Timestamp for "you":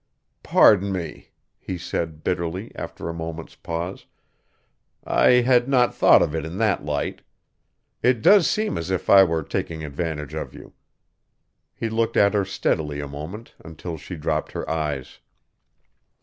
10.55-10.73